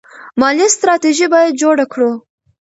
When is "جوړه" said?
1.61-1.85